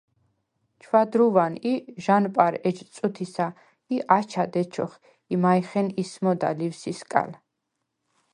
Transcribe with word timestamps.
ჩვადრუვან 0.83 1.57
ი 1.71 1.73
ჟ’ანპარ 2.05 2.57
ეჯ 2.69 2.79
წუთისა 2.95 3.47
ი 3.95 4.01
აჩად 4.17 4.51
ეჩოხ, 4.63 4.91
იმა̈ჲხენ 5.33 5.87
ისმოდა 6.01 6.49
ლივსისკა̈ლ. 6.59 7.29